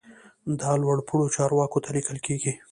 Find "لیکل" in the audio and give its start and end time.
1.95-2.17